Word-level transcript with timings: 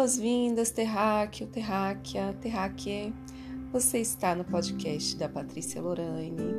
Boas-vindas, 0.00 0.70
terráqueo, 0.70 1.46
terráquea, 1.46 2.32
terráquea. 2.40 3.12
Você 3.70 3.98
está 3.98 4.34
no 4.34 4.46
podcast 4.46 5.14
da 5.14 5.28
Patrícia 5.28 5.82
Lorane. 5.82 6.54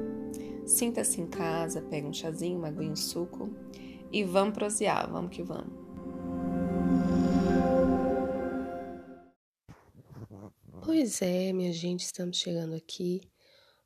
Sinta-se 0.67 1.19
em 1.19 1.25
casa, 1.25 1.81
pega 1.81 2.07
um 2.07 2.13
chazinho, 2.13 2.59
uma 2.59 2.67
aguinha, 2.67 2.91
um 2.91 2.95
suco 2.95 3.49
e 4.11 4.23
vamos 4.23 4.53
prosear, 4.53 5.11
vamos 5.11 5.35
que 5.35 5.41
vamos. 5.41 5.73
Pois 10.85 11.19
é, 11.23 11.51
minha 11.51 11.73
gente, 11.73 12.01
estamos 12.01 12.37
chegando 12.37 12.75
aqui 12.75 13.21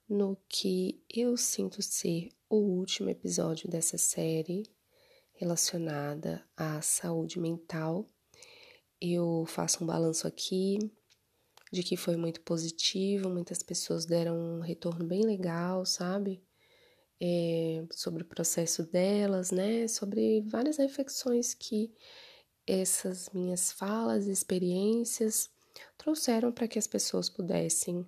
no 0.10 0.38
que 0.50 1.02
eu 1.10 1.38
sinto 1.38 1.82
ser 1.82 2.28
o 2.50 2.58
último 2.58 3.10
episódio 3.10 3.70
dessa 3.70 3.98
série 3.98 4.64
relacionada 5.32 6.44
à 6.58 6.82
saúde 6.82 7.40
mental 7.40 8.06
eu 9.02 9.46
faço 9.48 9.84
um 9.84 9.88
balanço 9.88 10.28
aqui 10.28 10.80
de 11.72 11.84
que 11.84 11.98
foi 11.98 12.16
muito 12.16 12.42
positivo, 12.42 13.30
muitas 13.30 13.62
pessoas 13.62 14.06
deram 14.06 14.36
um 14.38 14.60
retorno 14.62 15.06
bem 15.06 15.24
legal, 15.24 15.86
sabe? 15.86 16.42
É, 17.22 17.84
sobre 17.92 18.24
o 18.24 18.26
processo 18.26 18.84
delas, 18.84 19.52
né? 19.52 19.88
Sobre 19.88 20.42
várias 20.42 20.78
reflexões 20.78 21.54
que 21.54 21.94
essas 22.68 23.30
minhas 23.30 23.72
falas, 23.72 24.28
experiências 24.28 25.50
trouxeram 25.98 26.52
para 26.52 26.68
que 26.68 26.80
as 26.80 26.88
pessoas 26.88 27.30
pudessem 27.30 28.06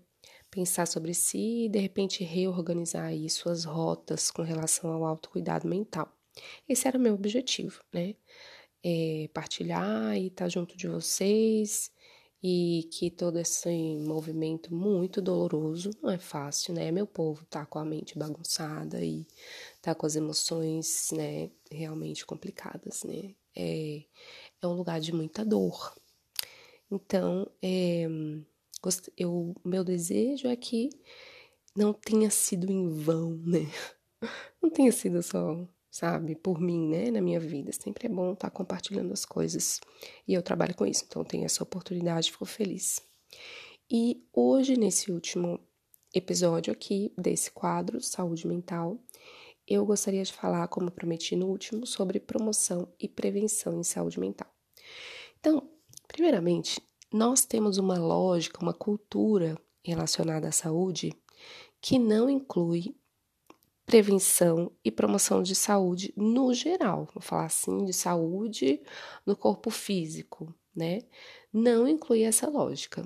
pensar 0.50 0.88
sobre 0.88 1.14
si 1.14 1.66
e 1.66 1.70
de 1.70 1.80
repente 1.80 2.24
reorganizar 2.24 3.06
aí 3.06 3.30
suas 3.30 3.66
rotas 3.66 4.32
com 4.32 4.42
relação 4.42 4.92
ao 4.92 5.06
autocuidado 5.06 5.68
mental. 5.68 6.12
Esse 6.68 6.88
era 6.88 6.98
o 6.98 7.02
meu 7.02 7.14
objetivo, 7.14 7.82
né? 7.94 8.16
É, 8.84 9.30
partilhar 9.34 10.16
e 10.16 10.28
estar 10.28 10.46
tá 10.46 10.50
junto 10.50 10.78
de 10.78 10.88
vocês 10.88 11.92
e 12.42 12.88
que 12.92 13.10
todo 13.10 13.40
esse 13.40 13.98
movimento 13.98 14.74
muito 14.74 15.22
doloroso 15.22 15.92
não 16.02 16.12
é 16.12 16.20
fácil, 16.20 16.74
né? 16.74 16.92
Meu 16.92 17.08
povo 17.08 17.46
tá 17.46 17.66
com 17.66 17.80
a 17.80 17.86
mente 17.86 18.18
bagunçada 18.18 19.04
e 19.04 19.26
tá 19.82 19.96
com 19.96 20.06
as 20.06 20.16
emoções, 20.16 21.10
né, 21.12 21.50
realmente 21.72 22.26
complicadas, 22.26 23.04
né? 23.04 23.34
É, 23.56 24.04
é 24.62 24.68
um 24.68 24.74
lugar 24.74 25.00
de 25.00 25.12
muita 25.12 25.44
dor. 25.44 25.96
Então, 26.92 27.50
é, 27.62 28.08
eu, 29.18 29.56
meu 29.66 29.84
desejo 29.84 30.48
é 30.48 30.56
que 30.56 30.90
não 31.76 31.92
tenha 31.94 32.30
sido 32.30 32.72
em 32.72 32.90
vão, 32.90 33.32
né? 33.46 33.68
Não 34.60 34.72
tenha 34.72 34.92
sido 34.92 35.22
só 35.22 35.68
sabe, 35.90 36.36
por 36.36 36.60
mim, 36.60 36.88
né, 36.88 37.12
na 37.12 37.22
minha 37.22 37.40
vida. 37.40 37.72
Sempre 37.72 38.08
é 38.08 38.10
bom 38.10 38.34
estar 38.34 38.50
tá 38.50 38.56
compartilhando 38.56 39.14
as 39.14 39.26
coisas. 39.26 39.80
E 40.28 40.34
eu 40.34 40.42
trabalho 40.42 40.76
com 40.76 40.86
isso, 40.86 41.06
então 41.08 41.24
tenho 41.24 41.46
essa 41.46 41.64
oportunidade, 41.64 42.32
fico 42.32 42.46
feliz. 42.46 43.02
E 43.90 44.26
hoje, 44.34 44.78
nesse 44.78 45.12
último 45.12 45.60
episódio 46.14 46.74
aqui 46.74 47.14
desse 47.18 47.52
quadro 47.52 48.02
Saúde 48.02 48.48
Mental, 48.48 49.00
eu 49.68 49.86
gostaria 49.86 50.24
de 50.24 50.32
falar, 50.32 50.68
como 50.70 50.90
prometi 50.90 51.36
no 51.36 51.48
último, 51.48 51.86
sobre 51.86 52.20
promoção 52.20 52.88
e 52.98 53.08
prevenção 53.08 53.78
em 53.78 53.84
saúde 53.84 54.18
mental. 54.18 54.50
Então, 55.40 55.70
primeiramente, 56.08 56.82
nós 57.12 57.44
temos 57.44 57.78
uma 57.78 57.98
lógica, 57.98 58.62
uma 58.62 58.74
cultura 58.74 59.58
relacionada 59.84 60.48
à 60.48 60.52
saúde 60.52 61.14
que 61.82 62.00
não 62.00 62.30
inclui 62.30 62.96
prevenção 63.88 64.70
e 64.84 64.92
promoção 64.92 65.42
de 65.42 65.56
saúde 65.56 66.14
no 66.16 66.54
geral, 66.54 67.08
vou 67.14 67.22
falar 67.22 67.46
assim, 67.46 67.86
de 67.86 67.94
saúde 67.94 68.82
no 69.26 69.34
corpo 69.34 69.72
físico, 69.72 70.54
né? 70.76 71.00
Não 71.54 71.88
inclui 71.88 72.24
essa 72.24 72.50
lógica. 72.50 73.06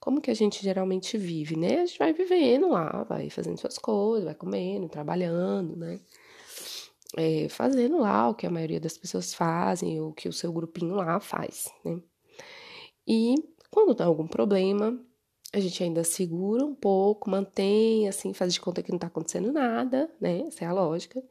Como 0.00 0.22
que 0.22 0.30
a 0.30 0.34
gente 0.34 0.62
geralmente 0.62 1.18
vive, 1.18 1.54
né? 1.54 1.82
A 1.82 1.86
gente 1.86 1.98
vai 1.98 2.14
vivendo 2.14 2.70
lá, 2.70 3.04
vai 3.04 3.28
fazendo 3.28 3.58
suas 3.58 3.76
coisas, 3.78 4.24
vai 4.24 4.34
comendo, 4.34 4.88
trabalhando, 4.88 5.76
né? 5.76 6.00
É, 7.14 7.46
fazendo 7.50 7.98
lá 7.98 8.30
o 8.30 8.34
que 8.34 8.46
a 8.46 8.50
maioria 8.50 8.80
das 8.80 8.96
pessoas 8.96 9.34
fazem, 9.34 10.00
o 10.00 10.14
que 10.14 10.30
o 10.30 10.32
seu 10.32 10.50
grupinho 10.50 10.94
lá 10.94 11.20
faz, 11.20 11.70
né? 11.84 12.00
E 13.06 13.34
quando 13.70 13.94
dá 13.94 14.06
algum 14.06 14.26
problema, 14.26 14.98
a 15.52 15.60
gente 15.60 15.82
ainda 15.82 16.02
segura 16.02 16.64
um 16.64 16.74
pouco, 16.74 17.28
mantém, 17.28 18.08
assim, 18.08 18.32
faz 18.32 18.54
de 18.54 18.60
conta 18.60 18.82
que 18.82 18.90
não 18.90 18.98
tá 18.98 19.08
acontecendo 19.08 19.52
nada, 19.52 20.10
né? 20.20 20.40
Essa 20.48 20.64
é 20.64 20.68
a 20.68 20.72
lógica. 20.72 21.22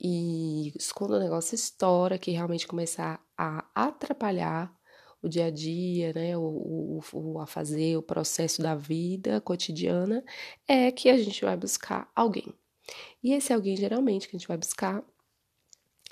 E 0.00 0.72
quando 0.94 1.12
o 1.12 1.18
negócio 1.20 1.54
estoura, 1.54 2.18
que 2.18 2.32
realmente 2.32 2.66
começar 2.66 3.24
a 3.38 3.64
atrapalhar 3.74 4.76
o 5.22 5.28
dia 5.28 5.46
a 5.46 5.50
dia, 5.50 6.12
né? 6.12 6.36
O, 6.36 6.42
o, 6.42 7.00
o 7.12 7.40
a 7.40 7.46
fazer, 7.46 7.96
o 7.96 8.02
processo 8.02 8.60
da 8.62 8.74
vida 8.74 9.40
cotidiana, 9.40 10.24
é 10.68 10.90
que 10.90 11.08
a 11.08 11.16
gente 11.16 11.44
vai 11.44 11.56
buscar 11.56 12.10
alguém. 12.14 12.52
E 13.22 13.32
esse 13.32 13.52
alguém, 13.52 13.76
geralmente, 13.76 14.28
que 14.28 14.36
a 14.36 14.38
gente 14.38 14.48
vai 14.48 14.56
buscar, 14.56 15.04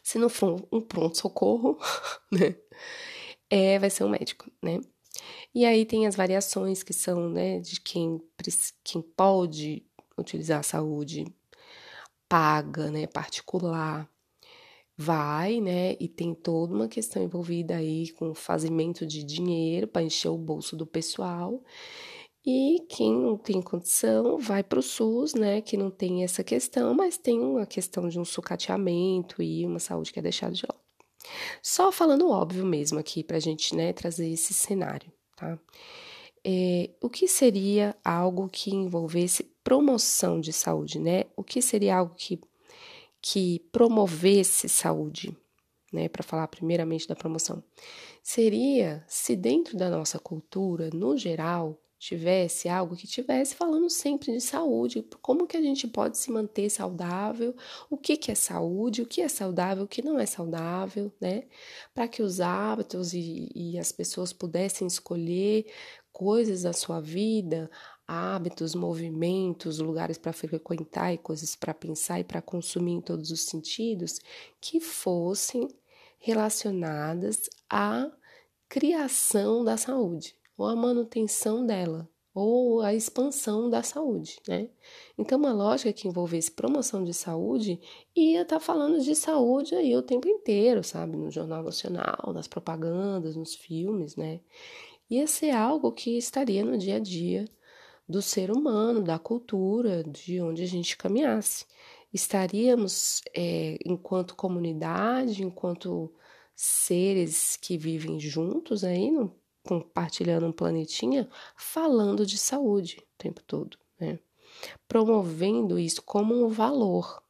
se 0.03 0.19
não 0.19 0.29
for 0.29 0.67
um 0.73 0.81
pronto-socorro, 0.81 1.79
né? 2.31 2.57
É, 3.51 3.79
vai 3.79 3.91
ser 3.91 4.05
um 4.05 4.09
médico, 4.09 4.51
né? 4.63 4.81
E 5.55 5.65
aí 5.65 5.87
tem 5.87 6.05
as 6.07 6.17
variações 6.17 6.83
que 6.83 6.93
são, 6.93 7.31
né, 7.31 7.61
de 7.61 7.81
quem, 7.81 8.21
quem 8.83 9.01
pode 9.01 9.87
utilizar 10.19 10.59
a 10.59 10.65
saúde 10.65 11.27
paga, 12.29 12.91
né, 12.91 13.07
particular, 13.07 14.11
vai, 14.97 15.61
né, 15.61 15.97
e 16.01 16.09
tem 16.09 16.35
toda 16.35 16.75
uma 16.75 16.89
questão 16.89 17.23
envolvida 17.23 17.77
aí 17.77 18.11
com 18.13 18.31
o 18.31 18.35
fazimento 18.35 19.07
de 19.07 19.23
dinheiro 19.23 19.87
para 19.87 20.03
encher 20.03 20.29
o 20.29 20.39
bolso 20.39 20.77
do 20.77 20.87
pessoal. 20.87 21.63
E 22.45 22.85
quem 22.89 23.13
não 23.15 23.37
tem 23.39 23.63
condição 23.63 24.39
vai 24.39 24.63
para 24.65 24.81
o 24.81 24.83
SUS, 24.83 25.35
né, 25.35 25.61
que 25.61 25.77
não 25.77 25.91
tem 25.91 26.25
essa 26.25 26.43
questão, 26.43 26.95
mas 26.95 27.17
tem 27.17 27.41
uma 27.41 27.65
questão 27.65 28.09
de 28.09 28.19
um 28.19 28.25
sucateamento 28.25 29.41
e 29.43 29.65
uma 29.65 29.79
saúde 29.79 30.13
que 30.13 30.19
é 30.19 30.23
deixada 30.23 30.53
de 30.53 30.65
lado. 30.69 30.83
Só 31.63 31.93
falando 31.93 32.29
óbvio 32.29 32.67
mesmo 32.67 32.99
aqui 32.99 33.23
para 33.23 33.37
a 33.37 33.41
gente, 33.41 33.75
né, 33.75 33.93
trazer 33.93 34.29
esse 34.29 34.53
cenário 34.53 35.13
tá? 35.37 35.59
É, 36.45 36.91
o 37.01 37.09
que 37.09 37.27
seria 37.27 37.97
algo 38.05 38.49
que 38.49 38.75
envolvesse 38.75 39.45
promoção 39.63 40.41
de 40.41 40.53
saúde, 40.53 40.99
né? 40.99 41.25
O 41.35 41.43
que 41.43 41.63
seria 41.63 41.97
algo 41.97 42.15
que, 42.15 42.39
que 43.23 43.61
promovesse 43.73 44.69
saúde, 44.69 45.35
né? 45.93 46.09
Para 46.09 46.23
falar 46.23 46.49
primeiramente 46.49 47.09
da 47.09 47.17
promoção, 47.17 47.63
seria 48.23 49.03
se 49.09 49.35
dentro 49.35 49.77
da 49.77 49.89
nossa 49.89 50.19
cultura, 50.19 50.91
no 50.93 51.17
geral, 51.17 51.79
tivesse 51.99 52.69
algo 52.69 52.97
que 52.97 53.07
tivesse 53.07 53.55
falando 53.55 53.89
sempre 53.89 54.33
de 54.33 54.41
saúde, 54.41 55.07
como 55.23 55.47
que 55.47 55.57
a 55.57 55.63
gente 55.63 55.89
pode 55.89 56.19
se 56.19 56.31
manter 56.31 56.69
saudável, 56.71 57.55
o 57.89 57.97
que 57.97 58.17
que 58.17 58.31
é 58.31 58.35
saúde, 58.35 59.03
o 59.03 59.07
que 59.07 59.23
é 59.23 59.29
saudável, 59.29 59.85
o 59.85 59.89
que 59.89 60.03
não 60.03 60.19
é 60.19 60.27
saudável, 60.27 61.13
né? 61.21 61.45
Para 61.95 62.09
que 62.09 62.23
os 62.23 62.41
hábitos 62.41 63.15
e, 63.15 63.51
e 63.55 63.79
as 63.79 63.93
pessoas 63.93 64.33
pudessem 64.33 64.87
escolher 64.87 65.67
coisas 66.13 66.63
da 66.63 66.73
sua 66.73 67.01
vida, 67.01 67.71
hábitos, 68.07 68.75
movimentos, 68.75 69.79
lugares 69.79 70.19
para 70.19 70.33
frequentar 70.33 71.13
e 71.13 71.19
coisas 71.19 71.57
para 71.57 71.73
pensar 71.73 72.21
e 72.21 72.25
para 72.25 72.43
consumir 72.43 72.93
em 72.93 73.01
todos 73.01 73.31
os 73.31 73.41
sentidos 73.43 74.21
que 74.61 74.79
fossem 74.81 75.69
relacionadas 76.19 77.49
à 77.69 78.11
criação 78.69 79.65
da 79.65 79.77
saúde 79.77 80.37
ou 80.57 80.67
a 80.67 80.77
manutenção 80.77 81.67
dela, 81.67 82.09
ou 82.35 82.81
a 82.81 82.93
expansão 82.93 83.71
da 83.71 83.83
saúde, 83.83 84.41
né? 84.49 84.69
Então, 85.17 85.39
uma 85.39 85.53
lógica 85.53 85.93
que 85.93 86.09
envolvesse 86.09 86.51
promoção 86.51 87.05
de 87.05 87.15
saúde 87.15 87.81
ia 88.15 88.43
estar 88.43 88.57
tá 88.57 88.61
falando 88.61 89.01
de 89.01 89.15
saúde 89.15 89.75
aí 89.75 89.97
o 89.97 90.03
tempo 90.03 90.29
inteiro, 90.29 90.83
sabe? 90.83 91.17
No 91.17 91.31
Jornal 91.31 91.63
Nacional, 91.63 92.33
nas 92.35 92.49
propagandas, 92.49 93.37
nos 93.37 93.55
filmes, 93.55 94.17
né? 94.17 94.41
Ia 95.09 95.27
ser 95.27 95.51
algo 95.51 95.93
que 95.93 96.19
estaria 96.19 96.65
no 96.65 96.77
dia 96.77 96.97
a 96.97 96.99
dia 96.99 97.45
do 98.09 98.21
ser 98.21 98.51
humano, 98.51 99.03
da 99.03 99.19
cultura, 99.19 100.03
de 100.05 100.41
onde 100.41 100.63
a 100.63 100.67
gente 100.67 100.97
caminhasse. 100.97 101.67
Estaríamos, 102.13 103.23
é, 103.35 103.79
enquanto 103.85 104.37
comunidade, 104.37 105.43
enquanto 105.43 106.13
seres 106.55 107.57
que 107.57 107.77
vivem 107.79 108.21
juntos 108.21 108.85
aí, 108.85 109.11
no 109.11 109.35
compartilhando 109.67 110.47
um 110.47 110.53
planetinha, 110.53 111.29
falando 111.57 112.27
de 112.27 112.39
saúde 112.39 112.99
o 113.01 113.19
tempo 113.19 113.43
todo, 113.43 113.79
né? 113.99 114.19
Promovendo 114.87 115.79
isso 115.79 116.03
como 116.03 116.35
um 116.45 116.49
valor, 116.49 117.23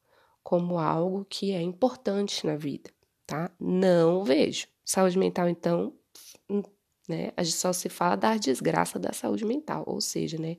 como 0.42 0.78
algo 0.78 1.24
que 1.24 1.52
é 1.52 1.62
importante 1.62 2.46
na 2.46 2.56
vida, 2.56 2.90
tá? 3.26 3.50
Não 3.58 4.24
vejo. 4.24 4.66
Saúde 4.84 5.18
mental, 5.18 5.48
então, 5.48 5.94
né? 7.08 7.32
A 7.36 7.42
gente 7.42 7.56
só 7.56 7.72
se 7.72 7.88
fala 7.88 8.16
da 8.16 8.36
desgraça 8.36 8.98
da 8.98 9.12
saúde 9.12 9.44
mental, 9.44 9.84
ou 9.86 10.00
seja, 10.00 10.38
né? 10.38 10.56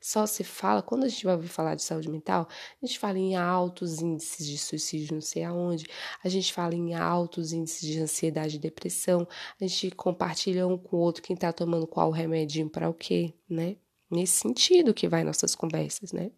Só 0.00 0.26
se 0.26 0.44
fala, 0.44 0.82
quando 0.82 1.04
a 1.04 1.08
gente 1.08 1.24
vai 1.24 1.34
ouvir 1.34 1.48
falar 1.48 1.74
de 1.74 1.82
saúde 1.82 2.08
mental, 2.10 2.48
a 2.82 2.86
gente 2.86 2.98
fala 2.98 3.18
em 3.18 3.36
altos 3.36 4.00
índices 4.00 4.46
de 4.46 4.58
suicídio, 4.58 5.14
não 5.14 5.20
sei 5.20 5.44
aonde, 5.44 5.86
a 6.22 6.28
gente 6.28 6.52
fala 6.52 6.74
em 6.74 6.94
altos 6.94 7.52
índices 7.52 7.88
de 7.88 7.98
ansiedade 8.00 8.56
e 8.56 8.58
depressão, 8.58 9.26
a 9.60 9.66
gente 9.66 9.90
compartilha 9.92 10.66
um 10.66 10.78
com 10.78 10.96
o 10.96 11.00
outro 11.00 11.22
quem 11.22 11.36
tá 11.36 11.52
tomando 11.52 11.86
qual 11.86 12.10
remedinho 12.10 12.68
para 12.70 12.88
o 12.88 12.94
quê, 12.94 13.34
né? 13.48 13.76
Nesse 14.10 14.34
sentido 14.34 14.94
que 14.94 15.08
vai 15.08 15.24
nossas 15.24 15.54
conversas, 15.56 16.12
né? 16.12 16.30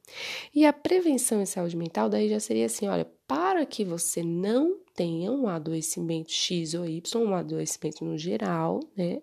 E 0.54 0.64
a 0.64 0.72
prevenção 0.72 1.42
em 1.42 1.46
saúde 1.46 1.76
mental 1.76 2.08
daí 2.08 2.28
já 2.28 2.40
seria 2.40 2.66
assim, 2.66 2.88
olha, 2.88 3.04
para 3.26 3.66
que 3.66 3.84
você 3.84 4.22
não 4.22 4.78
tenha 4.94 5.30
um 5.30 5.46
adoecimento 5.46 6.32
X 6.32 6.72
ou 6.72 6.86
Y, 6.86 7.22
um 7.22 7.34
adoecimento 7.34 8.04
no 8.04 8.16
geral, 8.16 8.80
né? 8.96 9.20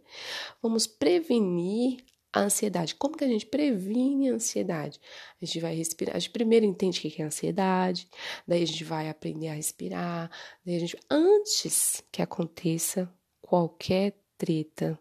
Vamos 0.61 0.85
prevenir 0.85 2.03
a 2.31 2.41
ansiedade. 2.41 2.93
Como 2.95 3.17
que 3.17 3.23
a 3.23 3.27
gente 3.27 3.45
previne 3.45 4.29
a 4.29 4.33
ansiedade? 4.33 4.99
A 5.41 5.45
gente 5.45 5.59
vai 5.59 5.73
respirar. 5.73 6.15
A 6.15 6.19
gente 6.19 6.31
primeiro 6.31 6.65
entende 6.65 6.99
o 6.99 7.01
que 7.01 7.21
é 7.21 7.25
ansiedade, 7.25 8.07
daí 8.45 8.61
a 8.61 8.67
gente 8.67 8.83
vai 8.83 9.09
aprender 9.09 9.47
a 9.47 9.53
respirar, 9.53 10.29
daí 10.63 10.75
a 10.75 10.79
gente, 10.79 10.97
antes 11.09 12.03
que 12.11 12.21
aconteça 12.21 13.11
qualquer 13.41 14.19
treta, 14.37 14.99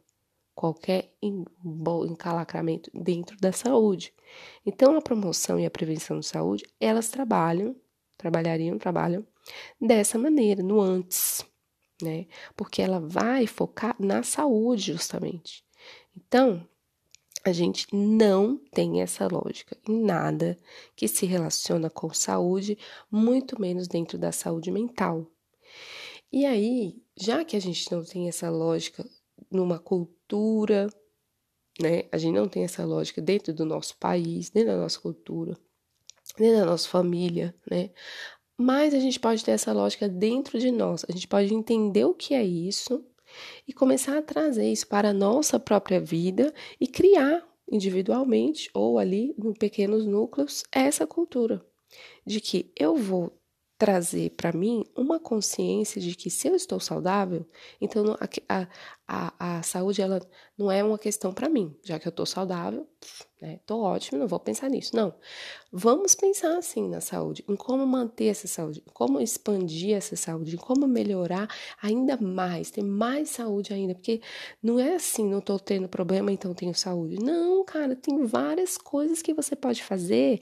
qualquer 0.55 1.13
encalacramento 1.21 2.91
dentro 2.95 3.37
da 3.39 3.53
saúde. 3.53 4.13
Então, 4.65 4.97
a 4.97 5.03
promoção 5.03 5.59
e 5.59 5.67
a 5.67 5.71
prevenção 5.71 6.21
de 6.21 6.27
saúde, 6.27 6.65
elas 6.81 7.09
trabalham, 7.09 7.77
trabalhariam, 8.17 8.79
trabalham 8.79 9.27
dessa 9.81 10.19
maneira, 10.19 10.63
no 10.63 10.81
antes, 10.81 11.45
né? 12.01 12.27
Porque 12.57 12.81
ela 12.81 13.01
vai 13.01 13.47
focar 13.47 13.97
na 13.99 14.23
saúde, 14.23 14.93
justamente. 14.93 15.65
Então, 16.17 16.67
a 17.45 17.53
gente 17.53 17.87
não 17.95 18.57
tem 18.57 19.03
essa 19.03 19.29
lógica 19.29 19.77
em 19.87 20.03
nada 20.03 20.59
que 20.97 21.07
se 21.07 21.27
relaciona 21.27 21.91
com 21.91 22.13
saúde, 22.13 22.79
muito 23.11 23.61
menos 23.61 23.87
dentro 23.87 24.17
da 24.17 24.33
saúde 24.33 24.71
mental. 24.71 25.27
E 26.33 26.47
aí, 26.47 26.97
já 27.17 27.45
que 27.45 27.57
a 27.57 27.61
gente 27.61 27.93
não 27.93 28.03
tem 28.03 28.29
essa 28.29 28.49
lógica 28.49 29.05
numa 29.51 29.79
cultura, 29.79 30.14
né? 31.81 32.05
A 32.13 32.19
gente 32.19 32.35
não 32.35 32.49
tem 32.49 32.65
essa 32.65 32.85
lógica 32.85 33.21
dentro 33.21 33.53
do 33.53 33.65
nosso 33.65 33.97
país, 33.99 34.51
dentro 34.51 34.73
da 34.73 34.79
nossa 34.79 35.01
cultura, 35.01 35.59
dentro 36.39 36.59
da 36.59 36.67
nossa 36.67 36.89
família, 36.89 37.55
né? 37.71 37.91
Mas 38.57 38.95
a 38.95 39.01
gente 39.01 39.19
pode 39.19 39.45
ter 39.45 39.51
essa 39.51 39.73
lógica 39.73 40.09
dentro 40.09 40.59
de 40.59 40.71
nós. 40.71 41.05
A 41.09 41.13
gente 41.13 41.27
pode 41.27 41.53
entender 41.53 42.05
o 42.05 42.15
que 42.15 42.35
é 42.35 42.45
isso 42.45 43.05
e 43.67 43.73
começar 43.73 44.17
a 44.17 44.23
trazer 44.23 44.71
isso 44.71 44.87
para 44.87 45.11
a 45.11 45.15
nossa 45.15 45.59
própria 45.59 46.01
vida 46.01 46.55
e 46.81 46.87
criar 46.87 47.45
individualmente 47.71 48.71
ou 48.73 48.99
ali 48.99 49.35
em 49.39 49.53
pequenos 49.53 50.07
núcleos 50.07 50.63
essa 50.71 51.07
cultura 51.07 51.65
de 52.25 52.41
que 52.41 52.71
eu 52.77 52.95
vou 52.95 53.33
trazer 53.77 54.31
para 54.31 54.53
mim 54.53 54.85
uma 54.97 55.19
consciência 55.19 56.01
de 56.01 56.15
que 56.15 56.31
se 56.31 56.49
eu 56.49 56.55
estou 56.55 56.79
saudável, 56.79 57.47
então 57.81 58.17
a, 58.49 58.69
a, 59.07 59.59
a 59.59 59.63
saúde 59.63 60.01
ela 60.01 60.21
não 60.57 60.71
é 60.71 60.83
uma 60.83 60.99
questão 60.99 61.35
para 61.35 61.49
mim, 61.49 61.77
já 61.83 61.99
que 61.99 62.07
eu 62.07 62.11
estou 62.11 62.25
saudável, 62.25 62.87
né? 63.41 63.61
Ótimo, 63.69 64.19
não 64.19 64.27
vou 64.27 64.41
pensar 64.41 64.71
nisso. 64.71 64.95
Não, 64.95 65.13
vamos 65.71 66.15
pensar 66.15 66.57
assim 66.57 66.89
na 66.89 67.01
saúde, 67.01 67.45
em 67.49 67.57
como 67.57 67.87
manter 67.87 68.27
essa 68.27 68.47
saúde, 68.47 68.83
em 68.87 68.93
como 68.93 69.21
expandir 69.21 69.97
essa 69.97 70.17
saúde, 70.17 70.55
em 70.55 70.59
como 70.59 70.87
melhorar 70.87 71.49
ainda 71.83 72.17
mais, 72.17 72.71
ter 72.71 72.83
mais 72.83 73.31
saúde 73.31 73.75
ainda, 73.75 73.95
porque 73.95 74.23
não 74.63 74.79
é 74.79 74.95
assim, 74.95 75.29
não 75.29 75.41
estou 75.41 75.59
tendo 75.59 75.89
problema, 75.89 76.33
então 76.33 76.55
tenho 76.55 76.75
saúde. 76.75 77.17
Não, 77.23 77.65
cara, 77.65 77.95
tem 77.95 78.25
várias 78.25 78.79
coisas 78.79 79.21
que 79.21 79.35
você 79.35 79.55
pode 79.55 79.83
fazer 79.83 80.41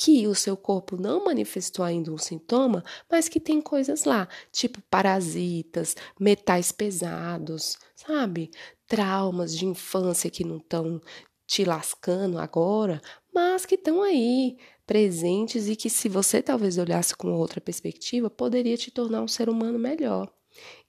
que 0.00 0.28
o 0.28 0.34
seu 0.34 0.56
corpo 0.56 0.96
não 0.96 1.24
manifestou 1.24 1.84
ainda 1.84 2.12
um 2.12 2.16
sintoma, 2.16 2.84
mas 3.10 3.28
que 3.28 3.40
tem 3.40 3.60
coisas 3.60 4.04
lá, 4.04 4.28
tipo 4.52 4.80
parasitas, 4.82 5.96
metais 6.20 6.70
pesados, 6.70 7.76
sabe? 7.96 8.52
Traumas 8.86 9.52
de 9.56 9.66
infância 9.66 10.30
que 10.30 10.44
não 10.44 10.58
estão 10.58 11.00
te 11.44 11.64
lascando 11.64 12.38
agora, 12.38 13.02
mas 13.34 13.66
que 13.66 13.74
estão 13.74 14.00
aí 14.00 14.56
presentes 14.86 15.68
e 15.68 15.74
que 15.74 15.90
se 15.90 16.08
você 16.08 16.40
talvez 16.40 16.78
olhasse 16.78 17.16
com 17.16 17.32
outra 17.32 17.60
perspectiva, 17.60 18.30
poderia 18.30 18.76
te 18.76 18.92
tornar 18.92 19.20
um 19.20 19.28
ser 19.28 19.48
humano 19.48 19.80
melhor. 19.80 20.32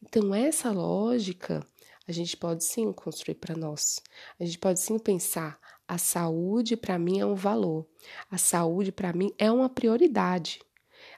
Então 0.04 0.36
essa 0.36 0.70
lógica 0.70 1.66
a 2.08 2.12
gente 2.12 2.38
pode 2.38 2.64
sim 2.64 2.94
construir 2.94 3.36
para 3.36 3.58
nós. 3.58 4.04
A 4.40 4.46
gente 4.46 4.60
pode 4.60 4.80
sim 4.80 5.00
pensar 5.00 5.60
a 5.90 5.98
saúde 5.98 6.78
para 6.78 7.00
mim 7.00 7.20
é 7.20 7.26
um 7.26 7.34
valor. 7.34 7.84
A 8.30 8.38
saúde 8.38 8.92
para 8.92 9.12
mim 9.12 9.34
é 9.40 9.52
uma 9.52 9.68
prioridade. 9.68 10.62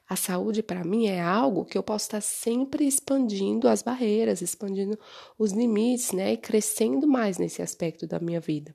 A 0.08 0.16
saúde 0.16 0.64
para 0.64 0.82
mim 0.86 1.08
é 1.08 1.20
algo 1.22 1.66
que 1.66 1.78
eu 1.78 1.84
posso 1.84 2.06
estar 2.06 2.22
sempre 2.22 2.88
expandindo 2.88 3.68
as 3.68 3.82
barreiras, 3.82 4.42
expandindo 4.42 4.98
os 5.38 5.52
limites, 5.52 6.14
né, 6.14 6.32
e 6.32 6.38
crescendo 6.38 7.06
mais 7.06 7.38
nesse 7.38 7.62
aspecto 7.62 8.08
da 8.08 8.18
minha 8.18 8.40
vida. 8.40 8.74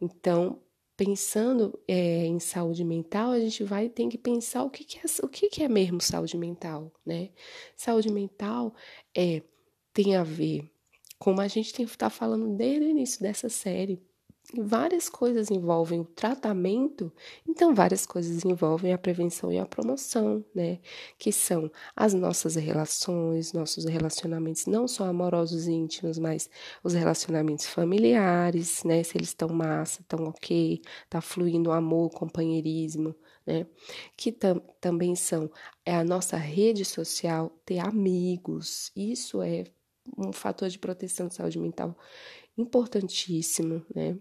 Então, 0.00 0.62
pensando 0.96 1.78
é, 1.86 2.24
em 2.24 2.38
saúde 2.38 2.82
mental, 2.82 3.32
a 3.32 3.38
gente 3.38 3.62
vai 3.64 3.90
ter 3.90 4.08
que 4.08 4.16
pensar 4.16 4.62
o 4.62 4.70
que, 4.70 4.82
que 4.82 4.96
é 4.96 5.02
o 5.22 5.28
que, 5.28 5.50
que 5.50 5.62
é 5.62 5.68
mesmo 5.68 6.00
saúde 6.00 6.38
mental, 6.38 6.90
né? 7.04 7.28
Saúde 7.76 8.10
mental 8.10 8.74
é 9.14 9.42
tem 9.92 10.16
a 10.16 10.22
ver, 10.22 10.70
como 11.18 11.42
a 11.42 11.48
gente 11.48 11.82
está 11.82 12.08
falando 12.08 12.56
desde 12.56 12.86
o 12.86 12.88
início 12.88 13.20
dessa 13.20 13.50
série, 13.50 14.07
várias 14.56 15.08
coisas 15.08 15.50
envolvem 15.50 16.00
o 16.00 16.04
tratamento, 16.04 17.12
então 17.46 17.74
várias 17.74 18.06
coisas 18.06 18.44
envolvem 18.44 18.92
a 18.92 18.98
prevenção 18.98 19.52
e 19.52 19.58
a 19.58 19.66
promoção, 19.66 20.44
né? 20.54 20.78
Que 21.18 21.30
são 21.30 21.70
as 21.94 22.14
nossas 22.14 22.54
relações, 22.54 23.52
nossos 23.52 23.84
relacionamentos, 23.84 24.66
não 24.66 24.88
só 24.88 25.04
amorosos 25.04 25.66
e 25.66 25.72
íntimos, 25.72 26.18
mas 26.18 26.48
os 26.82 26.94
relacionamentos 26.94 27.66
familiares, 27.66 28.82
né? 28.84 29.02
Se 29.02 29.18
eles 29.18 29.28
estão 29.28 29.48
massa, 29.50 30.00
estão 30.00 30.24
ok, 30.24 30.80
tá 31.10 31.20
fluindo 31.20 31.70
amor, 31.70 32.10
companheirismo, 32.10 33.14
né? 33.46 33.66
Que 34.16 34.32
tam 34.32 34.60
também 34.80 35.14
são 35.14 35.50
é 35.84 35.94
a 35.94 36.04
nossa 36.04 36.36
rede 36.38 36.84
social, 36.84 37.50
ter 37.66 37.78
amigos, 37.80 38.90
isso 38.96 39.42
é 39.42 39.64
um 40.16 40.32
fator 40.32 40.68
de 40.70 40.78
proteção 40.78 41.28
de 41.28 41.34
saúde 41.34 41.58
mental 41.58 41.96
importantíssimo, 42.56 43.84
né? 43.94 44.18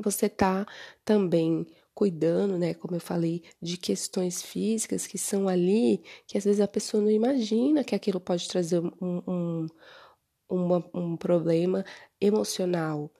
Você 0.00 0.26
está 0.26 0.66
também 1.04 1.66
cuidando, 1.94 2.58
né, 2.58 2.74
como 2.74 2.96
eu 2.96 3.00
falei, 3.00 3.42
de 3.62 3.76
questões 3.76 4.42
físicas 4.42 5.06
que 5.06 5.16
são 5.16 5.48
ali, 5.48 6.02
que 6.26 6.36
às 6.36 6.44
vezes 6.44 6.60
a 6.60 6.68
pessoa 6.68 7.02
não 7.02 7.10
imagina 7.10 7.84
que 7.84 7.94
aquilo 7.94 8.20
pode 8.20 8.48
trazer 8.48 8.80
um, 8.80 9.68
um, 10.50 10.82
um 10.92 11.16
problema 11.16 11.84
emocional 12.20 13.10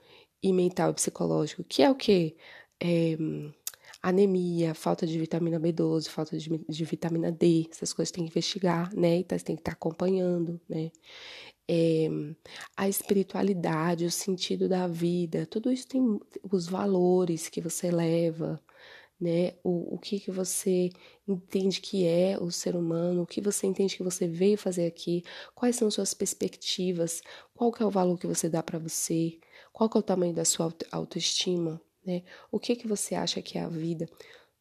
e 0.42 0.52
mental 0.52 0.90
e 0.90 0.94
psicológico, 0.94 1.64
que 1.64 1.82
é 1.82 1.90
o 1.90 1.94
quê? 1.94 2.36
É, 2.82 3.16
anemia, 4.02 4.74
falta 4.74 5.06
de 5.06 5.18
vitamina 5.18 5.58
B12, 5.58 6.08
falta 6.08 6.36
de, 6.36 6.50
de, 6.68 6.84
vitamina 6.84 7.32
D, 7.32 7.66
essas 7.70 7.92
coisas 7.92 8.12
tem 8.12 8.24
que 8.24 8.30
investigar, 8.30 8.94
né? 8.94 9.16
Então, 9.16 9.38
você 9.38 9.44
tem 9.44 9.56
que 9.56 9.62
estar 9.62 9.72
tá 9.72 9.76
acompanhando, 9.76 10.60
né? 10.68 10.90
É, 11.68 12.08
a 12.76 12.88
espiritualidade, 12.88 14.04
o 14.04 14.10
sentido 14.10 14.68
da 14.68 14.86
vida, 14.86 15.46
tudo 15.46 15.72
isso 15.72 15.88
tem 15.88 16.20
os 16.50 16.66
valores 16.66 17.48
que 17.48 17.60
você 17.60 17.90
leva, 17.90 18.60
né? 19.20 19.54
O, 19.62 19.94
o 19.94 19.98
que, 19.98 20.20
que 20.20 20.30
você 20.30 20.90
entende 21.26 21.80
que 21.80 22.06
é 22.06 22.38
o 22.38 22.50
ser 22.50 22.76
humano, 22.76 23.22
o 23.22 23.26
que 23.26 23.40
você 23.40 23.66
entende 23.66 23.96
que 23.96 24.02
você 24.02 24.26
veio 24.28 24.58
fazer 24.58 24.86
aqui, 24.86 25.22
quais 25.54 25.76
são 25.76 25.90
suas 25.90 26.12
perspectivas, 26.14 27.22
qual 27.54 27.72
que 27.72 27.82
é 27.82 27.86
o 27.86 27.90
valor 27.90 28.18
que 28.18 28.26
você 28.26 28.48
dá 28.48 28.62
para 28.62 28.78
você, 28.78 29.38
qual 29.72 29.88
que 29.88 29.96
é 29.96 30.00
o 30.00 30.02
tamanho 30.02 30.34
da 30.34 30.44
sua 30.44 30.74
autoestima, 30.92 31.80
né? 32.04 32.22
O 32.50 32.60
que, 32.60 32.76
que 32.76 32.86
você 32.86 33.14
acha 33.14 33.40
que 33.42 33.58
é 33.58 33.62
a 33.62 33.68
vida? 33.68 34.08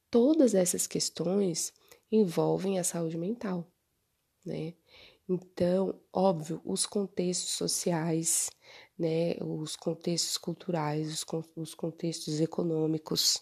Todas 0.10 0.54
essas 0.54 0.88
questões 0.88 1.74
envolvem 2.12 2.80
a 2.80 2.84
saúde 2.84 3.18
mental, 3.18 3.68
né? 4.46 4.74
Então, 5.28 6.00
óbvio, 6.12 6.62
os 6.66 6.86
contextos 6.86 7.52
sociais, 7.52 8.50
né, 8.98 9.36
os 9.42 9.76
contextos 9.76 10.38
culturais, 10.38 11.12
os, 11.12 11.26
os 11.56 11.74
contextos 11.74 12.42
econômicos. 12.42 13.42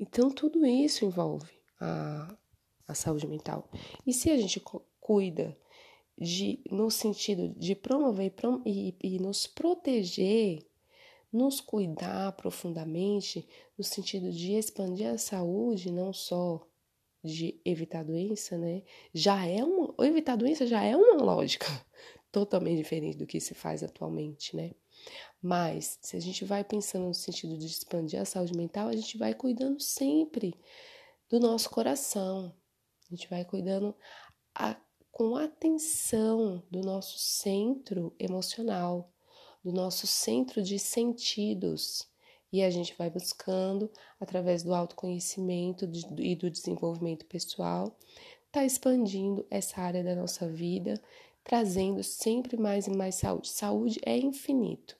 Então, 0.00 0.30
tudo 0.30 0.64
isso 0.64 1.04
envolve 1.04 1.52
a, 1.80 2.34
a 2.88 2.94
saúde 2.94 3.26
mental. 3.26 3.68
E 4.06 4.12
se 4.12 4.30
a 4.30 4.36
gente 4.36 4.62
cuida 4.98 5.56
de, 6.18 6.60
no 6.70 6.90
sentido 6.90 7.48
de 7.58 7.74
promover 7.74 8.32
e, 8.64 8.94
e 9.02 9.18
nos 9.18 9.46
proteger, 9.46 10.64
nos 11.32 11.60
cuidar 11.60 12.32
profundamente, 12.32 13.46
no 13.76 13.84
sentido 13.84 14.30
de 14.30 14.52
expandir 14.52 15.08
a 15.08 15.18
saúde, 15.18 15.90
não 15.90 16.12
só 16.12 16.66
de 17.24 17.60
evitar 17.64 18.04
doença, 18.04 18.58
né? 18.58 18.82
Já 19.12 19.46
é 19.46 19.64
uma, 19.64 19.94
evitar 20.06 20.36
doença 20.36 20.66
já 20.66 20.82
é 20.82 20.96
uma 20.96 21.22
lógica 21.22 21.66
totalmente 22.30 22.76
diferente 22.76 23.16
do 23.16 23.26
que 23.26 23.40
se 23.40 23.54
faz 23.54 23.82
atualmente, 23.82 24.54
né? 24.54 24.72
Mas, 25.40 25.98
se 26.00 26.16
a 26.16 26.20
gente 26.20 26.44
vai 26.44 26.64
pensando 26.64 27.06
no 27.06 27.14
sentido 27.14 27.56
de 27.56 27.66
expandir 27.66 28.20
a 28.20 28.24
saúde 28.24 28.56
mental, 28.56 28.88
a 28.88 28.96
gente 28.96 29.18
vai 29.18 29.34
cuidando 29.34 29.80
sempre 29.80 30.54
do 31.28 31.38
nosso 31.40 31.68
coração. 31.70 32.54
A 33.06 33.14
gente 33.14 33.28
vai 33.28 33.44
cuidando 33.44 33.94
a, 34.54 34.76
com 35.10 35.36
atenção 35.36 36.62
do 36.70 36.80
nosso 36.80 37.18
centro 37.18 38.14
emocional, 38.18 39.12
do 39.62 39.72
nosso 39.72 40.06
centro 40.06 40.62
de 40.62 40.78
sentidos. 40.78 42.08
E 42.54 42.62
a 42.62 42.70
gente 42.70 42.94
vai 42.96 43.10
buscando, 43.10 43.90
através 44.20 44.62
do 44.62 44.72
autoconhecimento 44.72 45.90
e 46.20 46.36
do 46.36 46.48
desenvolvimento 46.48 47.26
pessoal, 47.26 47.98
tá 48.52 48.64
expandindo 48.64 49.44
essa 49.50 49.80
área 49.80 50.04
da 50.04 50.14
nossa 50.14 50.48
vida, 50.48 50.94
trazendo 51.42 52.00
sempre 52.04 52.56
mais 52.56 52.86
e 52.86 52.90
mais 52.90 53.16
saúde. 53.16 53.48
Saúde 53.48 54.00
é 54.06 54.16
infinito. 54.16 54.96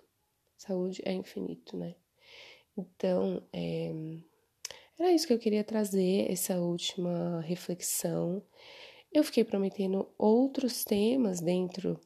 Saúde 0.57 1.01
é 1.05 1.13
infinito, 1.13 1.77
né? 1.77 1.95
Então, 2.77 3.41
é, 3.53 3.93
era 4.99 5.13
isso 5.13 5.25
que 5.25 5.33
eu 5.33 5.39
queria 5.39 5.63
trazer, 5.63 6.29
essa 6.29 6.59
última 6.59 7.41
reflexão. 7.43 8.43
Eu 9.13 9.23
fiquei 9.23 9.45
prometendo 9.45 10.09
outros 10.19 10.83
temas 10.83 11.41
dentro 11.41 12.01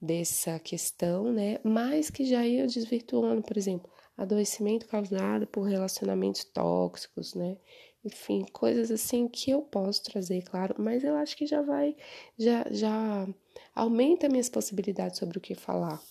dessa 0.00 0.58
questão, 0.58 1.30
né? 1.30 1.58
Mas 1.62 2.08
que 2.08 2.24
já 2.24 2.46
ia 2.46 2.66
desvirtuando, 2.66 3.42
por 3.42 3.58
exemplo, 3.58 3.89
adoecimento 4.20 4.86
causado 4.86 5.46
por 5.46 5.62
relacionamentos 5.62 6.44
tóxicos, 6.44 7.34
né? 7.34 7.56
Enfim, 8.04 8.44
coisas 8.52 8.90
assim 8.90 9.26
que 9.28 9.50
eu 9.50 9.62
posso 9.62 10.02
trazer, 10.04 10.42
claro, 10.42 10.74
mas 10.78 11.02
eu 11.04 11.16
acho 11.16 11.36
que 11.36 11.46
já 11.46 11.62
vai, 11.62 11.96
já, 12.38 12.66
já 12.70 13.26
aumenta 13.74 14.28
minhas 14.28 14.48
possibilidades 14.48 15.18
sobre 15.18 15.38
o 15.38 15.40
que 15.40 15.54
falar, 15.54 16.02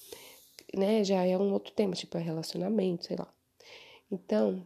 né? 0.76 1.04
Já 1.04 1.26
é 1.26 1.38
um 1.38 1.54
outro 1.54 1.74
tema, 1.74 1.94
tipo 1.94 2.18
é 2.18 2.22
relacionamento, 2.22 3.06
sei 3.06 3.18
lá. 3.18 3.32
Então, 4.12 4.66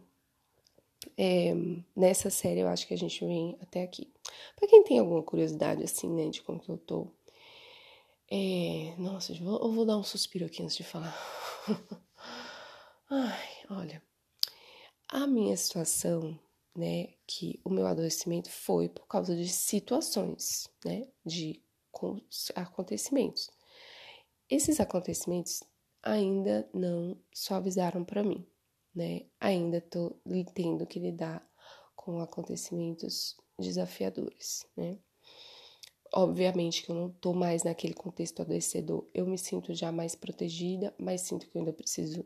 é, 1.16 1.54
nessa 1.94 2.30
série 2.30 2.60
eu 2.60 2.68
acho 2.68 2.86
que 2.86 2.94
a 2.94 2.98
gente 2.98 3.24
vem 3.24 3.56
até 3.60 3.82
aqui. 3.82 4.10
Pra 4.56 4.68
quem 4.68 4.82
tem 4.84 4.98
alguma 4.98 5.22
curiosidade, 5.22 5.82
assim, 5.82 6.08
né, 6.08 6.30
de 6.30 6.42
como 6.42 6.60
que 6.60 6.70
eu 6.70 6.78
tô. 6.78 7.08
É, 8.30 8.94
nossa, 8.98 9.32
eu 9.32 9.36
vou, 9.38 9.60
eu 9.60 9.72
vou 9.72 9.84
dar 9.84 9.98
um 9.98 10.02
suspiro 10.02 10.46
aqui 10.46 10.62
antes 10.62 10.76
de 10.76 10.84
falar. 10.84 11.14
Ai, 13.08 13.48
olha, 13.70 14.02
a 15.08 15.26
minha 15.26 15.56
situação, 15.56 16.38
né, 16.76 17.08
que 17.26 17.60
o 17.64 17.70
meu 17.70 17.86
adoecimento 17.86 18.50
foi 18.50 18.88
por 18.88 19.06
causa 19.06 19.34
de 19.36 19.48
situações, 19.48 20.68
né, 20.84 21.06
de 21.24 21.62
acontecimentos. 22.54 23.50
Esses 24.48 24.80
acontecimentos 24.80 25.62
ainda 26.02 26.68
não 26.74 27.18
suavizaram 27.34 28.04
para 28.04 28.22
mim, 28.22 28.46
né? 28.94 29.22
Ainda 29.40 29.80
tô 29.80 30.16
tendo 30.54 30.86
que 30.86 30.98
lidar 30.98 31.46
com 31.96 32.20
acontecimentos 32.20 33.36
desafiadores, 33.58 34.66
né? 34.76 34.98
Obviamente 36.14 36.82
que 36.82 36.90
eu 36.90 36.94
não 36.94 37.10
tô 37.10 37.32
mais 37.34 37.62
naquele 37.64 37.92
contexto 37.92 38.40
adoecedor. 38.40 39.06
Eu 39.12 39.26
me 39.26 39.36
sinto 39.36 39.74
já 39.74 39.90
mais 39.92 40.14
protegida, 40.14 40.94
mas 40.98 41.22
sinto 41.22 41.46
que 41.48 41.56
eu 41.56 41.60
ainda 41.60 41.72
preciso 41.72 42.24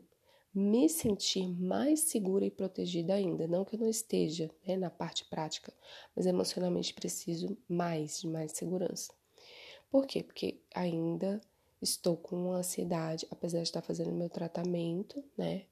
me 0.53 0.89
sentir 0.89 1.47
mais 1.47 2.01
segura 2.01 2.45
e 2.45 2.51
protegida 2.51 3.13
ainda. 3.13 3.47
Não 3.47 3.63
que 3.63 3.75
eu 3.75 3.79
não 3.79 3.89
esteja 3.89 4.49
né, 4.65 4.75
na 4.75 4.89
parte 4.89 5.25
prática, 5.25 5.73
mas 6.15 6.25
emocionalmente 6.25 6.93
preciso 6.93 7.57
mais 7.67 8.19
de 8.19 8.27
mais 8.27 8.53
segurança. 8.53 9.13
Por 9.89 10.05
quê? 10.05 10.23
Porque 10.23 10.61
ainda 10.73 11.41
estou 11.81 12.17
com 12.17 12.51
ansiedade, 12.51 13.27
apesar 13.31 13.59
de 13.59 13.63
estar 13.63 13.81
fazendo 13.81 14.11
meu 14.11 14.29
tratamento, 14.29 15.23
né? 15.37 15.65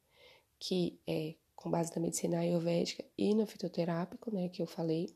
Que 0.59 0.99
é 1.05 1.35
com 1.55 1.69
base 1.69 1.93
na 1.95 2.01
medicina 2.01 2.39
ayurvédica 2.39 3.03
e 3.17 3.33
no 3.35 3.45
fitoterápico, 3.45 4.33
né? 4.33 4.49
Que 4.49 4.61
eu 4.61 4.67
falei. 4.67 5.15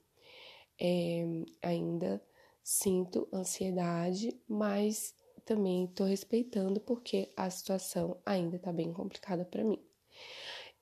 É, 0.83 1.23
ainda 1.61 2.21
sinto 2.63 3.27
ansiedade, 3.31 4.35
mas 4.47 5.13
também 5.45 5.85
estou 5.85 6.05
respeitando 6.05 6.79
porque 6.79 7.29
a 7.35 7.49
situação 7.49 8.17
ainda 8.25 8.55
está 8.55 8.71
bem 8.71 8.91
complicada 8.93 9.45
para 9.45 9.63
mim. 9.63 9.79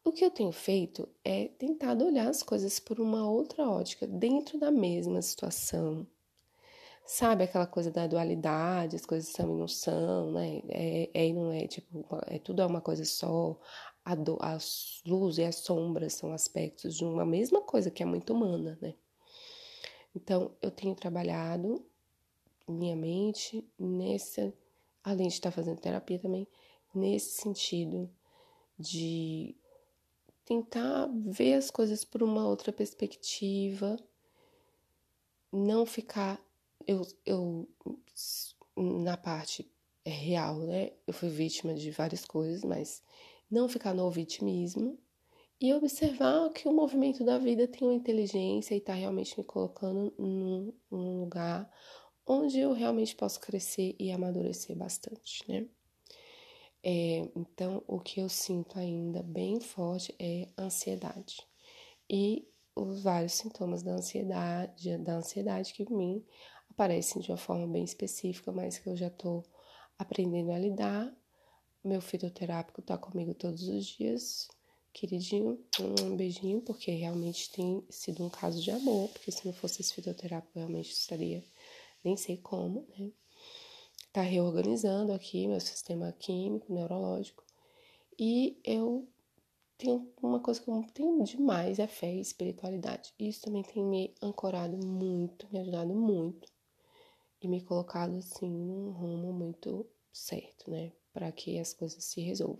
O 0.03 0.11
que 0.11 0.23
eu 0.23 0.31
tenho 0.31 0.51
feito 0.51 1.07
é 1.23 1.49
tentado 1.49 2.05
olhar 2.05 2.29
as 2.29 2.41
coisas 2.41 2.79
por 2.79 2.99
uma 2.99 3.29
outra 3.29 3.69
ótica, 3.69 4.07
dentro 4.07 4.57
da 4.57 4.71
mesma 4.71 5.21
situação. 5.21 6.07
Sabe 7.05 7.43
aquela 7.43 7.67
coisa 7.67 7.91
da 7.91 8.07
dualidade, 8.07 8.95
as 8.95 9.05
coisas 9.05 9.29
são 9.29 9.55
e 9.55 9.59
não 9.59 9.67
são, 9.67 10.31
né? 10.31 10.61
É, 10.69 11.09
é 11.13 11.27
e 11.27 11.33
não 11.33 11.51
é, 11.51 11.67
tipo, 11.67 12.05
é, 12.27 12.39
tudo 12.39 12.61
é 12.61 12.65
uma 12.65 12.81
coisa 12.81 13.03
só. 13.03 13.59
A, 14.05 14.15
do, 14.15 14.37
a 14.41 14.57
luz 15.05 15.37
e 15.37 15.43
as 15.43 15.55
sombras 15.55 16.13
são 16.13 16.31
aspectos 16.31 16.95
de 16.95 17.03
uma 17.03 17.25
mesma 17.25 17.61
coisa 17.61 17.91
que 17.91 18.01
é 18.01 18.05
muito 18.05 18.33
humana, 18.33 18.77
né? 18.81 18.95
Então, 20.15 20.55
eu 20.61 20.71
tenho 20.71 20.95
trabalhado 20.95 21.85
minha 22.69 22.95
mente 22.95 23.67
nessa, 23.77 24.53
além 25.03 25.27
de 25.27 25.33
estar 25.33 25.51
fazendo 25.51 25.79
terapia 25.79 26.19
também, 26.19 26.47
nesse 26.93 27.41
sentido 27.41 28.09
de 28.77 29.55
tentar 30.45 31.09
ver 31.27 31.55
as 31.55 31.69
coisas 31.69 32.03
por 32.03 32.23
uma 32.23 32.47
outra 32.47 32.71
perspectiva, 32.71 33.97
não 35.51 35.85
ficar 35.85 36.39
eu, 36.87 37.05
eu 37.25 37.67
na 38.75 39.17
parte 39.17 39.69
real, 40.05 40.59
né? 40.59 40.91
Eu 41.05 41.13
fui 41.13 41.29
vítima 41.29 41.73
de 41.73 41.91
várias 41.91 42.25
coisas, 42.25 42.63
mas 42.63 43.03
não 43.49 43.67
ficar 43.67 43.93
no 43.93 44.09
vitimismo 44.09 44.97
e 45.61 45.73
observar 45.73 46.49
que 46.51 46.67
o 46.67 46.73
movimento 46.73 47.23
da 47.23 47.37
vida 47.37 47.67
tem 47.67 47.87
uma 47.87 47.93
inteligência 47.93 48.73
e 48.73 48.77
está 48.77 48.93
realmente 48.93 49.37
me 49.37 49.43
colocando 49.43 50.13
num, 50.17 50.73
num 50.89 51.19
lugar 51.19 51.69
onde 52.29 52.59
eu 52.59 52.71
realmente 52.71 53.15
posso 53.15 53.39
crescer 53.39 53.95
e 53.97 54.11
amadurecer 54.11 54.75
bastante, 54.75 55.43
né? 55.49 55.65
É, 56.83 57.27
então, 57.35 57.83
o 57.87 57.99
que 57.99 58.21
eu 58.21 58.29
sinto 58.29 58.77
ainda 58.77 59.23
bem 59.23 59.59
forte 59.59 60.15
é 60.19 60.47
ansiedade. 60.55 61.41
E 62.07 62.47
os 62.75 63.01
vários 63.01 63.33
sintomas 63.33 63.81
da 63.81 63.93
ansiedade, 63.93 64.97
da 64.99 65.15
ansiedade 65.15 65.73
que 65.73 65.83
em 65.83 65.95
mim 65.95 66.25
aparecem 66.69 67.19
de 67.19 67.31
uma 67.31 67.37
forma 67.37 67.67
bem 67.67 67.83
específica, 67.83 68.51
mas 68.51 68.77
que 68.77 68.87
eu 68.87 68.95
já 68.95 69.09
tô 69.09 69.43
aprendendo 69.97 70.51
a 70.51 70.59
lidar. 70.59 71.11
Meu 71.83 71.99
fitoterápico 71.99 72.81
tá 72.81 72.95
comigo 72.97 73.33
todos 73.33 73.67
os 73.67 73.85
dias. 73.85 74.47
Queridinho, 74.93 75.59
um 75.79 76.15
beijinho, 76.15 76.61
porque 76.61 76.91
realmente 76.91 77.51
tem 77.51 77.83
sido 77.89 78.23
um 78.23 78.29
caso 78.29 78.61
de 78.61 78.71
amor, 78.71 79.09
porque 79.09 79.31
se 79.31 79.45
não 79.45 79.53
fosse 79.53 79.81
esse 79.81 79.93
fitoterápico, 79.93 80.51
eu 80.55 80.61
realmente 80.61 80.91
estaria 80.91 81.43
nem 82.03 82.17
sei 82.17 82.37
como, 82.37 82.87
né? 82.97 83.11
Tá 84.11 84.21
reorganizando 84.21 85.13
aqui 85.13 85.47
meu 85.47 85.59
sistema 85.59 86.11
químico, 86.13 86.73
neurológico. 86.73 87.43
E 88.17 88.59
eu 88.63 89.07
tenho 89.77 90.11
uma 90.21 90.39
coisa 90.39 90.61
que 90.61 90.69
eu 90.69 90.85
tenho 90.93 91.23
demais, 91.23 91.79
é 91.79 91.87
fé 91.87 92.13
e 92.13 92.19
espiritualidade. 92.19 93.13
Isso 93.19 93.41
também 93.41 93.63
tem 93.63 93.83
me 93.85 94.13
ancorado 94.21 94.77
muito, 94.77 95.47
me 95.51 95.59
ajudado 95.59 95.93
muito 95.93 96.51
e 97.41 97.47
me 97.47 97.61
colocado 97.61 98.15
assim 98.17 98.49
num 98.49 98.91
rumo 98.91 99.31
muito 99.31 99.85
certo, 100.11 100.69
né? 100.69 100.91
Para 101.13 101.31
que 101.31 101.57
as 101.59 101.73
coisas 101.73 102.03
se 102.03 102.21
resolvam. 102.21 102.59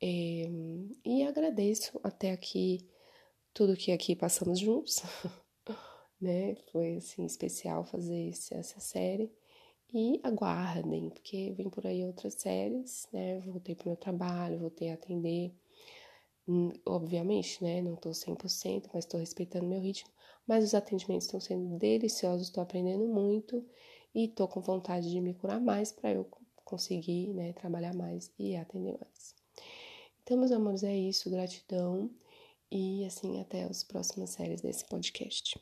É, 0.00 0.48
e 1.04 1.22
agradeço 1.22 2.00
até 2.02 2.32
aqui 2.32 2.88
tudo 3.54 3.76
que 3.76 3.92
aqui 3.92 4.16
passamos 4.16 4.58
juntos. 4.58 5.02
né? 6.22 6.54
Foi 6.72 6.96
assim 6.96 7.24
especial 7.26 7.84
fazer 7.84 8.28
esse, 8.28 8.54
essa 8.54 8.80
série. 8.80 9.30
E 9.94 10.20
aguardem, 10.22 11.10
porque 11.10 11.52
vem 11.52 11.68
por 11.68 11.86
aí 11.86 12.04
outras 12.04 12.34
séries, 12.34 13.06
né? 13.12 13.40
Voltei 13.40 13.74
pro 13.74 13.88
meu 13.88 13.96
trabalho, 13.96 14.58
voltei 14.58 14.90
a 14.90 14.94
atender. 14.94 15.52
Hum, 16.48 16.72
obviamente, 16.86 17.62
né? 17.62 17.82
Não 17.82 17.96
tô 17.96 18.14
100%, 18.14 18.88
mas 18.94 19.04
estou 19.04 19.20
respeitando 19.20 19.66
meu 19.66 19.80
ritmo. 19.80 20.10
Mas 20.46 20.64
os 20.64 20.74
atendimentos 20.74 21.26
estão 21.26 21.40
sendo 21.40 21.76
deliciosos, 21.78 22.48
estou 22.48 22.62
aprendendo 22.62 23.06
muito 23.06 23.64
e 24.14 24.24
estou 24.26 24.48
com 24.48 24.60
vontade 24.60 25.10
de 25.10 25.20
me 25.20 25.34
curar 25.34 25.60
mais 25.60 25.92
para 25.92 26.12
eu 26.12 26.26
conseguir, 26.64 27.34
né? 27.34 27.52
Trabalhar 27.52 27.94
mais 27.94 28.32
e 28.38 28.56
atender 28.56 28.98
mais. 28.98 29.34
Então, 30.22 30.38
meus 30.38 30.52
amores, 30.52 30.82
é 30.82 30.96
isso. 30.96 31.30
Gratidão. 31.30 32.10
E 32.70 33.04
assim, 33.04 33.40
até 33.40 33.64
as 33.64 33.84
próximas 33.84 34.30
séries 34.30 34.62
desse 34.62 34.86
podcast. 34.86 35.60